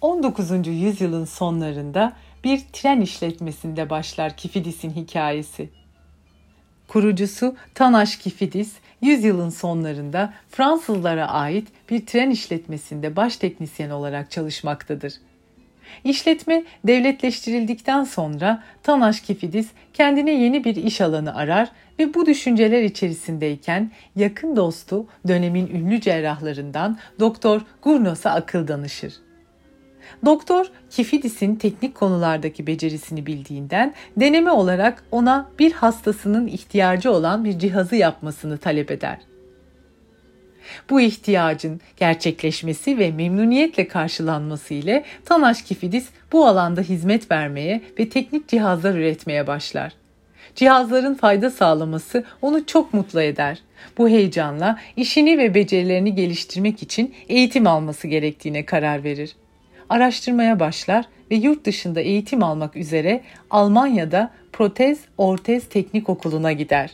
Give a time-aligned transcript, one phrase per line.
[0.00, 0.66] 19.
[0.66, 2.12] yüzyılın sonlarında
[2.44, 5.68] bir tren işletmesinde başlar Kifidis'in hikayesi.
[6.88, 15.14] Kurucusu Tanaş Kifidis, yüzyılın sonlarında Fransızlara ait bir tren işletmesinde baş teknisyen olarak çalışmaktadır.
[16.04, 23.90] İşletme devletleştirildikten sonra Tanaş Kifidis kendine yeni bir iş alanı arar ve bu düşünceler içerisindeyken
[24.16, 29.29] yakın dostu dönemin ünlü cerrahlarından Doktor Gurnos'a akıl danışır.
[30.24, 37.96] Doktor Kifidis'in teknik konulardaki becerisini bildiğinden deneme olarak ona bir hastasının ihtiyacı olan bir cihazı
[37.96, 39.18] yapmasını talep eder.
[40.90, 48.48] Bu ihtiyacın gerçekleşmesi ve memnuniyetle karşılanması ile Tanaş Kifidis bu alanda hizmet vermeye ve teknik
[48.48, 49.92] cihazlar üretmeye başlar.
[50.54, 53.58] Cihazların fayda sağlaması onu çok mutlu eder.
[53.98, 59.36] Bu heyecanla işini ve becerilerini geliştirmek için eğitim alması gerektiğine karar verir.
[59.90, 66.90] Araştırmaya başlar ve yurt dışında eğitim almak üzere Almanya'da Protez Ortez Teknik Okulu'na gider.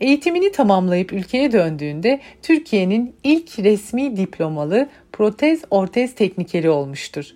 [0.00, 7.30] Eğitimini tamamlayıp ülkeye döndüğünde Türkiye'nin ilk resmi diplomalı protez ortez teknikeri olmuştur.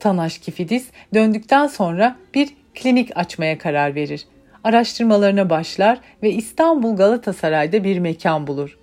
[0.00, 4.26] Tanaş Kifidis döndükten sonra bir klinik açmaya karar verir.
[4.64, 8.78] Araştırmalarına başlar ve İstanbul Galatasaray'da bir mekan bulur.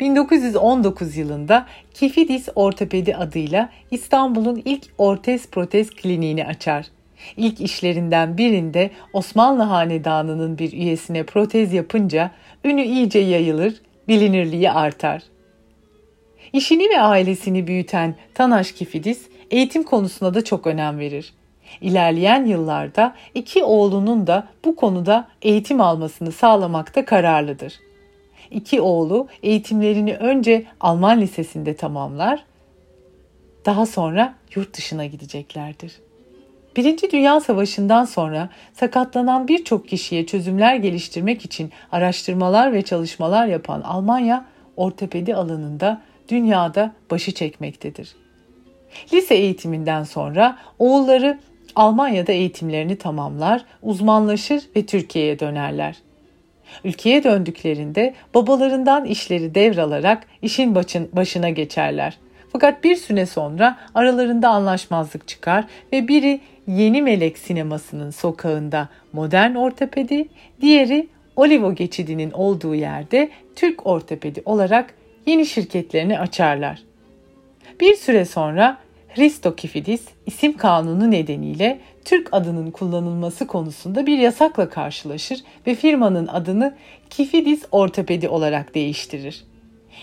[0.00, 6.86] 1919 yılında Kifidis Ortopedi adıyla İstanbul'un ilk ortez protez kliniğini açar.
[7.36, 12.30] İlk işlerinden birinde Osmanlı Hanedanı'nın bir üyesine protez yapınca
[12.64, 13.74] ünü iyice yayılır,
[14.08, 15.22] bilinirliği artar.
[16.52, 21.34] İşini ve ailesini büyüten Tanaş Kifidis eğitim konusuna da çok önem verir.
[21.80, 27.85] İlerleyen yıllarda iki oğlunun da bu konuda eğitim almasını sağlamakta kararlıdır.
[28.50, 32.44] İki oğlu eğitimlerini önce Alman lisesinde tamamlar,
[33.66, 35.92] daha sonra yurt dışına gideceklerdir.
[36.76, 44.44] Birinci Dünya Savaşı'ndan sonra sakatlanan birçok kişiye çözümler geliştirmek için araştırmalar ve çalışmalar yapan Almanya
[44.76, 48.16] ortopedi alanında dünyada başı çekmektedir.
[49.12, 51.38] Lise eğitiminden sonra oğulları
[51.76, 55.96] Almanya'da eğitimlerini tamamlar, uzmanlaşır ve Türkiye'ye dönerler.
[56.84, 60.74] Ülkeye döndüklerinde babalarından işleri devralarak işin
[61.12, 62.18] başına geçerler.
[62.52, 70.28] Fakat bir süre sonra aralarında anlaşmazlık çıkar ve biri Yeni Melek sinemasının sokağında modern ortopedi,
[70.60, 74.94] diğeri Olivo geçidinin olduğu yerde Türk ortopedi olarak
[75.26, 76.82] yeni şirketlerini açarlar.
[77.80, 78.78] Bir süre sonra
[79.14, 86.74] Hristo Kifidis isim kanunu nedeniyle Türk adının kullanılması konusunda bir yasakla karşılaşır ve firmanın adını
[87.10, 89.44] Kifidis Ortopedi olarak değiştirir.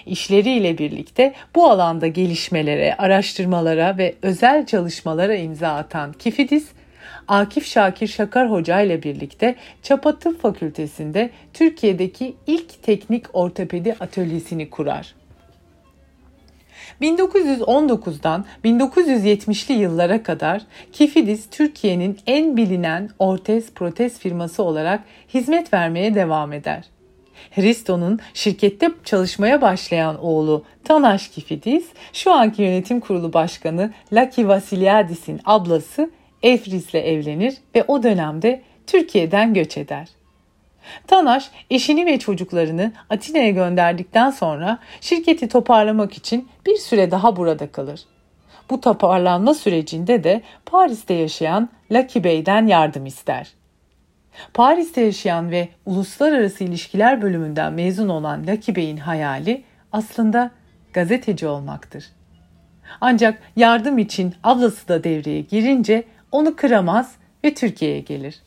[0.05, 6.67] İşleriyle birlikte bu alanda gelişmelere, araştırmalara ve özel çalışmalara imza atan Kifidis,
[7.27, 15.15] Akif Şakir Şakar Hoca ile birlikte Çapa Tıp Fakültesi'nde Türkiye'deki ilk teknik ortopedi atölyesini kurar.
[17.01, 20.61] 1919'dan 1970'li yıllara kadar
[20.91, 26.83] Kifidis Türkiye'nin en bilinen ortez protez firması olarak hizmet vermeye devam eder.
[27.51, 36.11] Hristo'nun şirkette çalışmaya başlayan oğlu Tanaş Kifidis, şu anki yönetim kurulu başkanı Laki Vasiliadis'in ablası
[36.43, 40.07] Efris'le evlenir ve o dönemde Türkiye'den göç eder.
[41.07, 48.05] Tanaş eşini ve çocuklarını Atina'ya gönderdikten sonra şirketi toparlamak için bir süre daha burada kalır.
[48.69, 53.53] Bu toparlanma sürecinde de Paris'te yaşayan Lucky Bey'den yardım ister.
[54.53, 60.51] Paris'te yaşayan ve uluslararası ilişkiler bölümünden mezun olan Lucky Bey'in hayali aslında
[60.93, 62.05] gazeteci olmaktır.
[63.01, 68.41] Ancak yardım için ablası da devreye girince onu kıramaz ve Türkiye'ye gelir.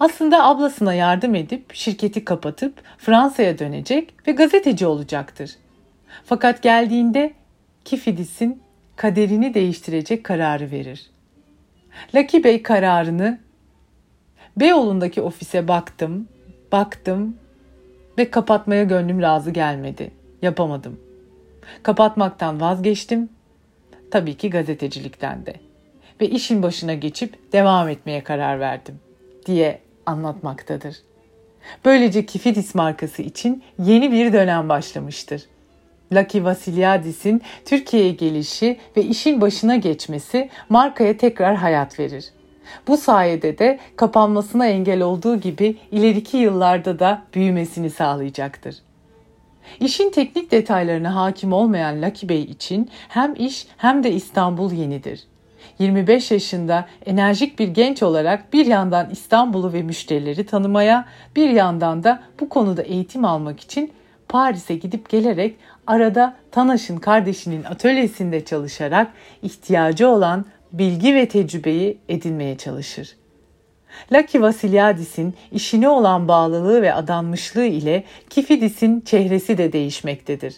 [0.00, 5.50] Aslında ablasına yardım edip şirketi kapatıp Fransa'ya dönecek ve gazeteci olacaktır.
[6.24, 7.32] Fakat geldiğinde
[7.84, 8.62] Kifidis'in
[8.96, 11.10] kaderini değiştirecek kararı verir.
[12.14, 13.38] Lucky Bey kararını
[14.56, 16.28] Beyoğlu'ndaki ofise baktım,
[16.72, 17.36] baktım
[18.18, 20.10] ve kapatmaya gönlüm razı gelmedi.
[20.42, 21.00] Yapamadım.
[21.82, 23.28] Kapatmaktan vazgeçtim.
[24.10, 25.54] Tabii ki gazetecilikten de.
[26.20, 29.00] Ve işin başına geçip devam etmeye karar verdim
[29.50, 30.96] diye anlatmaktadır.
[31.84, 35.42] Böylece Kifidis markası için yeni bir dönem başlamıştır.
[36.12, 42.32] Lucky Vasiliadis'in Türkiye'ye gelişi ve işin başına geçmesi markaya tekrar hayat verir.
[42.88, 48.76] Bu sayede de kapanmasına engel olduğu gibi ileriki yıllarda da büyümesini sağlayacaktır.
[49.80, 55.29] İşin teknik detaylarına hakim olmayan Lucky Bey için hem iş hem de İstanbul yenidir.
[55.78, 61.04] 25 yaşında enerjik bir genç olarak bir yandan İstanbul'u ve müşterileri tanımaya,
[61.36, 63.92] bir yandan da bu konuda eğitim almak için
[64.28, 69.12] Paris'e gidip gelerek arada Tanaş'ın kardeşinin atölyesinde çalışarak
[69.42, 73.16] ihtiyacı olan bilgi ve tecrübeyi edinmeye çalışır.
[74.12, 80.54] Lucky Vasilyadis'in işine olan bağlılığı ve adanmışlığı ile Kifidis'in çehresi de değişmektedir.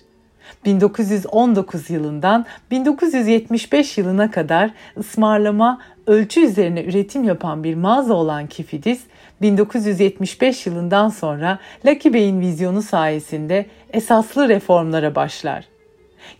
[0.64, 9.00] 1919 yılından 1975 yılına kadar ısmarlama ölçü üzerine üretim yapan bir mağaza olan Kifidis,
[9.42, 15.64] 1975 yılından sonra Lucky Bey'in vizyonu sayesinde esaslı reformlara başlar.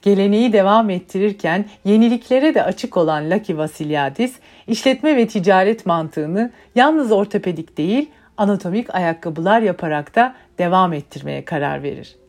[0.03, 4.35] Geleneği devam ettirirken yeniliklere de açık olan Lucky Vasilyadis,
[4.67, 12.22] işletme ve ticaret mantığını yalnız ortopedik değil, anatomik ayakkabılar yaparak da devam ettirmeye karar verir.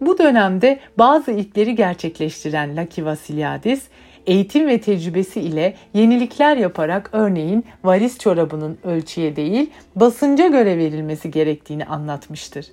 [0.00, 3.82] Bu dönemde bazı ilkleri gerçekleştiren Lucky Vasilyadis,
[4.26, 11.84] eğitim ve tecrübesi ile yenilikler yaparak örneğin varis çorabının ölçüye değil basınca göre verilmesi gerektiğini
[11.84, 12.66] anlatmıştır.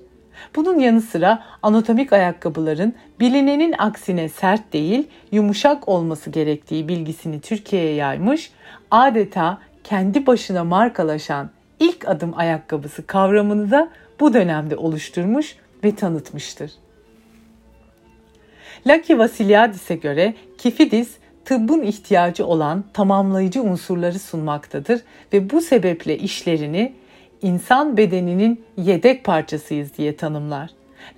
[0.56, 8.52] Bunun yanı sıra anatomik ayakkabıların bilinenin aksine sert değil yumuşak olması gerektiği bilgisini Türkiye'ye yaymış,
[8.92, 11.50] adeta kendi başına markalaşan
[11.80, 13.90] ilk adım ayakkabısı kavramını da
[14.20, 16.72] bu dönemde oluşturmuş ve tanıtmıştır.
[18.88, 25.02] Lucky Vasilyadis'e göre kifidis tıbbın ihtiyacı olan tamamlayıcı unsurları sunmaktadır
[25.34, 26.94] ve bu sebeple işlerini
[27.42, 30.70] insan bedeninin yedek parçasıyız diye tanımlar.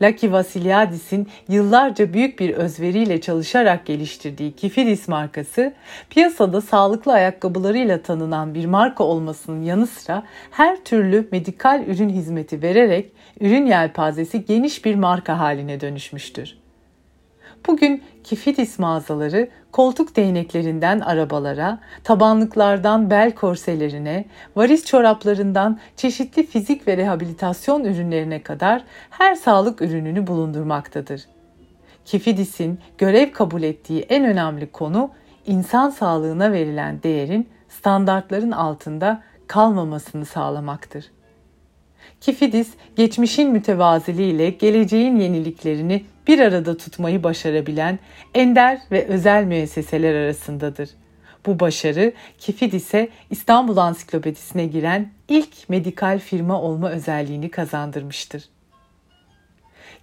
[0.02, 5.74] Lucky Vasilyadis'in yıllarca büyük bir özveriyle çalışarak geliştirdiği Kifidis markası,
[6.10, 13.12] piyasada sağlıklı ayakkabılarıyla tanınan bir marka olmasının yanı sıra her türlü medikal ürün hizmeti vererek
[13.40, 16.58] ürün yelpazesi geniş bir marka haline dönüşmüştür.
[17.68, 24.26] Bugün Kifidis mağazaları koltuk değneklerinden arabalara, tabanlıklardan bel korselerine,
[24.56, 31.22] varis çoraplarından çeşitli fizik ve rehabilitasyon ürünlerine kadar her sağlık ürününü bulundurmaktadır.
[32.06, 35.12] Kifidis'in görev kabul ettiği en önemli konu
[35.46, 41.12] insan sağlığına verilen değerin standartların altında kalmamasını sağlamaktır.
[42.22, 48.00] Kifidis, geçmişin mütevaziliğiyle geleceğin yeniliklerini bir arada tutmayı başarabilen
[48.36, 50.90] ender ve özel müesseseler arasındadır.
[51.46, 58.44] Bu başarı Kifidis'e İstanbul Ansiklopedisine giren ilk medikal firma olma özelliğini kazandırmıştır.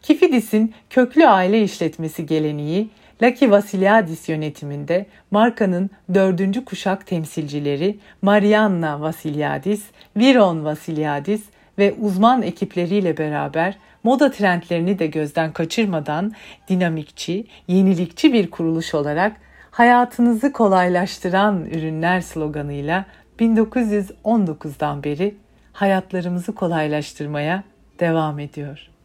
[0.02, 2.90] Kifidis'in köklü aile işletmesi geleneği
[3.22, 9.82] Lucky Vasilyadis yönetiminde markanın dördüncü kuşak temsilcileri Marianna Vasilyadis,
[10.16, 11.42] Viron Vasilyadis
[11.78, 16.32] ve uzman ekipleriyle beraber moda trendlerini de gözden kaçırmadan
[16.68, 19.36] dinamikçi, yenilikçi bir kuruluş olarak
[19.70, 23.04] hayatınızı kolaylaştıran ürünler sloganıyla
[23.38, 25.34] 1919'dan beri
[25.72, 27.62] hayatlarımızı kolaylaştırmaya
[28.00, 28.95] devam ediyor.